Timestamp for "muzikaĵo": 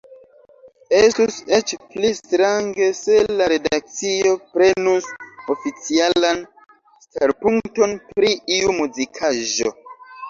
8.81-9.75